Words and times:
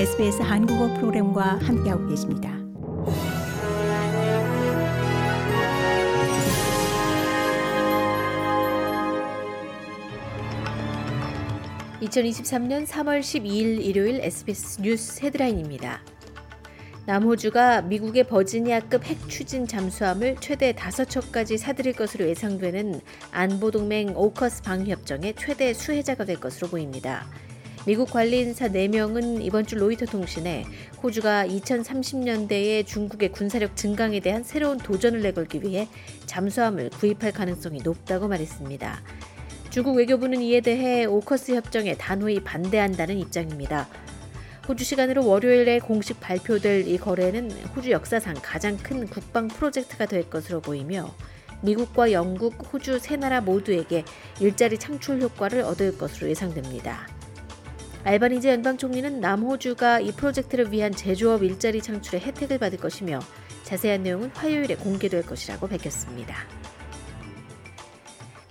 SBS 0.00 0.40
한국어 0.40 0.94
프로그램과 0.94 1.58
함께하고 1.58 2.08
계십니다. 2.08 2.56
(2023년 12.00 12.86
3월 12.86 13.20
12일) 13.20 13.84
일요일 13.84 14.20
SBS 14.22 14.80
뉴스 14.80 15.22
헤드라인입니다. 15.22 16.00
남호주가 17.04 17.82
미국의 17.82 18.26
버지니아급 18.26 19.04
핵 19.04 19.28
추진 19.28 19.66
잠수함을 19.66 20.36
최대 20.40 20.72
5척까지 20.72 21.58
사들일 21.58 21.92
것으로 21.92 22.26
예상되는 22.26 23.02
안보동맹 23.32 24.16
오커스 24.16 24.62
방위협정의 24.62 25.34
최대 25.36 25.74
수혜자가 25.74 26.24
될 26.24 26.40
것으로 26.40 26.68
보입니다. 26.68 27.26
미국 27.86 28.10
관리 28.10 28.40
인사 28.40 28.68
4명은 28.68 29.42
이번 29.42 29.64
주 29.64 29.74
로이터 29.76 30.04
통신에 30.04 30.66
호주가 31.02 31.46
2030년대에 31.46 32.86
중국의 32.86 33.32
군사력 33.32 33.74
증강에 33.74 34.20
대한 34.20 34.44
새로운 34.44 34.76
도전을 34.76 35.22
내걸기 35.22 35.62
위해 35.62 35.88
잠수함을 36.26 36.90
구입할 36.90 37.32
가능성이 37.32 37.80
높다고 37.82 38.28
말했습니다. 38.28 39.00
중국 39.70 39.96
외교부는 39.96 40.42
이에 40.42 40.60
대해 40.60 41.06
오커스 41.06 41.54
협정에 41.54 41.94
단호히 41.94 42.44
반대한다는 42.44 43.18
입장입니다. 43.18 43.88
호주 44.68 44.84
시간으로 44.84 45.26
월요일에 45.26 45.78
공식 45.78 46.20
발표될 46.20 46.86
이 46.86 46.98
거래는 46.98 47.50
호주 47.74 47.92
역사상 47.92 48.34
가장 48.42 48.76
큰 48.76 49.06
국방 49.06 49.48
프로젝트가 49.48 50.04
될 50.04 50.28
것으로 50.28 50.60
보이며 50.60 51.14
미국과 51.62 52.12
영국, 52.12 52.54
호주 52.72 52.98
세 52.98 53.16
나라 53.16 53.40
모두에게 53.40 54.04
일자리 54.38 54.76
창출 54.76 55.22
효과를 55.22 55.62
얻을 55.62 55.96
것으로 55.96 56.28
예상됩니다. 56.28 57.19
알바니즈 58.02 58.46
연방 58.46 58.78
총리는 58.78 59.20
남호주가 59.20 60.00
이 60.00 60.12
프로젝트를 60.12 60.72
위한 60.72 60.92
제조업 60.92 61.42
일자리 61.42 61.82
창출의 61.82 62.22
혜택을 62.22 62.58
받을 62.58 62.78
것이며 62.78 63.20
자세한 63.64 64.02
내용은 64.02 64.30
화요일에 64.30 64.76
공개될 64.76 65.22
것이라고 65.26 65.68
밝혔습니다. 65.68 66.34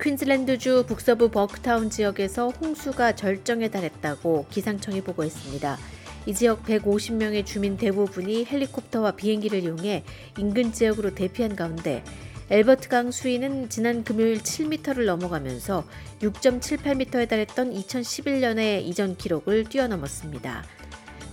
퀸즐랜드주 0.00 0.84
북서부 0.86 1.30
버크타운 1.30 1.90
지역에서 1.90 2.48
홍수가 2.48 3.16
절정에 3.16 3.68
달했다고 3.68 4.46
기상청이 4.48 5.00
보고했습니다. 5.00 5.78
이 6.26 6.34
지역 6.34 6.64
150명의 6.64 7.44
주민 7.44 7.76
대부분이 7.76 8.46
헬리콥터와 8.46 9.12
비행기를 9.12 9.64
이용해 9.64 10.04
인근 10.38 10.72
지역으로 10.72 11.14
대피한 11.14 11.56
가운데 11.56 12.04
엘버트강 12.52 13.12
수위는 13.12 13.70
지난 13.70 14.04
금요일 14.04 14.42
7m를 14.42 15.06
넘어가면서 15.06 15.86
6.78m에 16.20 17.26
달했던 17.26 17.72
2011년의 17.72 18.82
이전 18.84 19.16
기록을 19.16 19.64
뛰어넘었습니다. 19.64 20.62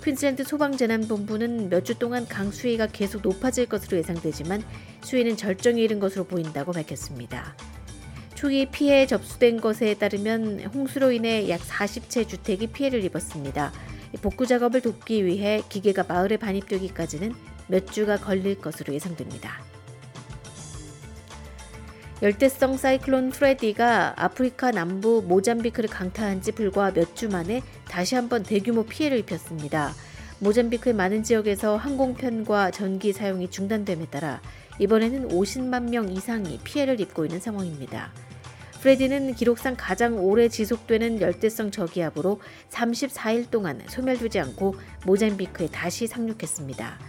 퀸즐랜드 0.01 0.45
소방재난본부는 0.45 1.67
몇 1.69 1.83
주 1.83 1.99
동안 1.99 2.25
강 2.25 2.51
수위가 2.51 2.87
계속 2.87 3.21
높아질 3.21 3.65
것으로 3.65 3.97
예상되지만 3.97 4.63
수위는 5.01 5.35
절정에 5.35 5.81
이른 5.81 5.99
것으로 5.99 6.23
보인다고 6.23 6.71
밝혔습니다. 6.71 7.53
초기 8.33 8.67
피해 8.67 9.05
접수된 9.05 9.59
것에 9.59 9.95
따르면 9.95 10.67
홍수로 10.73 11.11
인해 11.11 11.49
약 11.49 11.59
40채 11.59 12.29
주택이 12.29 12.67
피해를 12.67 13.03
입었습니다. 13.03 13.73
복구 14.21 14.47
작업을 14.47 14.79
돕기 14.79 15.25
위해 15.25 15.63
기계가 15.67 16.05
마을에 16.07 16.37
반입되기까지는 16.37 17.35
몇 17.67 17.91
주가 17.91 18.15
걸릴 18.15 18.61
것으로 18.61 18.93
예상됩니다. 18.93 19.78
열대성 22.21 22.75
사이클론 22.75 23.29
프레디가 23.29 24.13
아프리카 24.17 24.71
남부 24.71 25.23
모잠비크를 25.25 25.89
강타한 25.89 26.41
지 26.41 26.51
불과 26.51 26.91
몇 26.91 27.15
주 27.15 27.29
만에 27.29 27.61
다시 27.87 28.15
한번 28.15 28.43
대규모 28.43 28.83
피해를 28.83 29.17
입혔습니다. 29.19 29.93
모잠비크의 30.39 30.95
많은 30.95 31.23
지역에서 31.23 31.77
항공편과 31.77 32.71
전기 32.71 33.13
사용이 33.13 33.49
중단됨에 33.49 34.07
따라 34.07 34.41
이번에는 34.79 35.29
50만 35.29 35.89
명 35.89 36.09
이상이 36.09 36.59
피해를 36.63 36.99
입고 36.99 37.23
있는 37.25 37.39
상황입니다. 37.39 38.11
프레디는 38.81 39.35
기록상 39.35 39.75
가장 39.77 40.19
오래 40.19 40.49
지속되는 40.49 41.21
열대성 41.21 41.71
저기압으로 41.71 42.41
34일 42.69 43.49
동안 43.49 43.81
소멸되지 43.87 44.39
않고 44.39 44.75
모잠비크에 45.05 45.67
다시 45.67 46.07
상륙했습니다. 46.07 46.99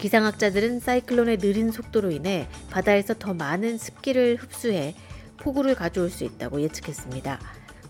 기상학자들은 0.00 0.80
사이클론의 0.80 1.38
느린 1.38 1.72
속도로 1.72 2.10
인해 2.10 2.46
바다에서 2.70 3.14
더 3.14 3.34
많은 3.34 3.78
습기를 3.78 4.36
흡수해 4.36 4.94
폭우를 5.38 5.74
가져올 5.74 6.10
수 6.10 6.24
있다고 6.24 6.60
예측했습니다. 6.62 7.38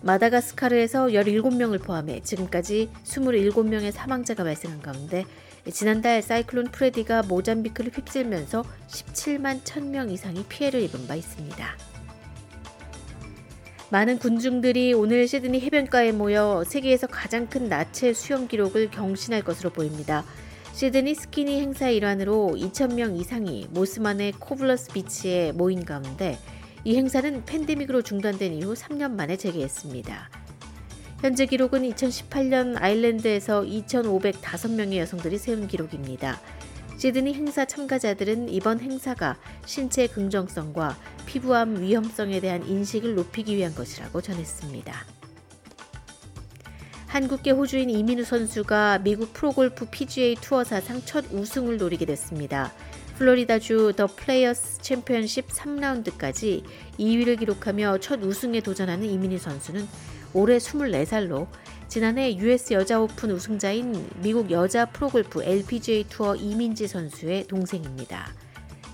마다가스카르에서 0.01 1.07
17명을 1.07 1.83
포함해 1.83 2.21
지금까지 2.21 2.89
27명의 3.03 3.91
사망자가 3.91 4.43
발생한 4.43 4.81
가운데 4.81 5.25
지난달 5.71 6.21
사이클론 6.21 6.71
프레디가 6.71 7.23
모잠비크를 7.23 7.91
휩쓸면서 7.93 8.63
17만 8.87 9.61
1000명 9.63 10.11
이상이 10.11 10.45
피해를 10.47 10.81
입은 10.81 11.07
바 11.07 11.15
있습니다. 11.15 11.77
많은 13.91 14.19
군중들이 14.19 14.93
오늘 14.93 15.27
시드니 15.27 15.59
해변가에 15.61 16.11
모여 16.11 16.63
세계에서 16.65 17.07
가장 17.07 17.47
큰 17.47 17.67
나체 17.67 18.13
수영 18.13 18.47
기록을 18.47 18.91
경신할 18.91 19.43
것으로 19.43 19.71
보입니다. 19.71 20.23
시드니 20.79 21.13
스키니 21.13 21.59
행사 21.59 21.89
일환으로 21.89 22.53
2,000명 22.55 23.19
이상이 23.19 23.67
모스만의 23.71 24.31
코블러스 24.39 24.93
비치에 24.93 25.51
모인 25.51 25.83
가운데 25.83 26.39
이 26.85 26.95
행사는 26.95 27.43
팬데믹으로 27.43 28.01
중단된 28.01 28.53
이후 28.53 28.75
3년 28.75 29.11
만에 29.11 29.35
재개했습니다. 29.35 30.29
현재 31.19 31.45
기록은 31.47 31.81
2018년 31.81 32.81
아일랜드에서 32.81 33.63
2,505명의 33.63 34.99
여성들이 34.99 35.37
세운 35.37 35.67
기록입니다. 35.67 36.39
시드니 36.95 37.33
행사 37.33 37.65
참가자들은 37.65 38.47
이번 38.47 38.79
행사가 38.79 39.37
신체 39.65 40.07
긍정성과 40.07 40.97
피부암 41.25 41.81
위험성에 41.81 42.39
대한 42.39 42.65
인식을 42.65 43.15
높이기 43.15 43.57
위한 43.57 43.75
것이라고 43.75 44.21
전했습니다. 44.21 45.18
한국계 47.09 47.49
호주인 47.49 47.89
이민우 47.89 48.23
선수가 48.23 48.99
미국 48.99 49.33
프로골프 49.33 49.87
PGA 49.89 50.35
투어 50.35 50.63
사상 50.63 51.01
첫 51.05 51.25
우승을 51.31 51.77
노리게 51.77 52.05
됐습니다. 52.05 52.71
플로리다주 53.17 53.93
더 53.97 54.05
플레이어스 54.05 54.81
챔피언십 54.81 55.47
3라운드까지 55.47 56.63
2위를 56.99 57.39
기록하며 57.39 57.97
첫 57.97 58.21
우승에 58.21 58.61
도전하는 58.61 59.09
이민우 59.09 59.39
선수는 59.39 59.87
올해 60.35 60.59
24살로 60.59 61.47
지난해 61.87 62.35
US 62.35 62.73
여자 62.73 63.01
오픈 63.01 63.31
우승자인 63.31 64.07
미국 64.21 64.51
여자 64.51 64.85
프로골프 64.85 65.41
LPGA 65.43 66.05
투어 66.09 66.35
이민지 66.35 66.87
선수의 66.87 67.47
동생입니다. 67.47 68.31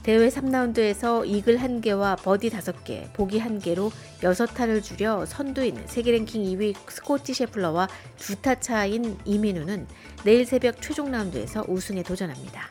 대회 0.06 0.30
3라운드에서 0.30 1.28
이글 1.28 1.58
1개와 1.58 2.16
버디 2.22 2.52
5개, 2.52 3.12
보기 3.14 3.40
1개로 3.40 3.92
6타를 4.22 4.84
줄여 4.84 5.26
선두인 5.26 5.82
세계 5.88 6.12
랭킹 6.12 6.44
2위 6.44 6.76
스코티 6.88 7.34
셰플러와 7.34 7.88
두 8.18 8.39
타 8.39 8.60
차인 8.60 9.18
이민우는 9.26 9.88
내일 10.24 10.46
새벽 10.46 10.80
최종 10.80 11.10
라운드에서 11.10 11.66
우승에 11.68 12.04
도전합니다. 12.04 12.70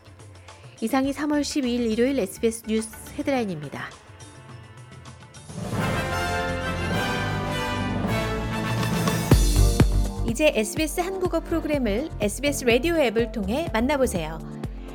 이상이 0.80 1.10
3월 1.10 1.40
12일 1.40 1.90
일요일 1.90 2.20
SBS 2.20 2.62
뉴스 2.68 2.88
헤드라인입니다. 3.18 3.90
이제 10.28 10.52
SBS 10.54 11.00
한국어 11.00 11.40
프로그램을 11.40 12.10
SBS 12.20 12.64
라디오 12.64 12.94
앱을 12.94 13.32
통해 13.32 13.68
만나보세요. 13.72 14.63